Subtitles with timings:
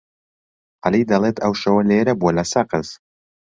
[0.83, 2.87] عەلی دەڵێت ئەو شەوە لێرە بووە لە سەقز.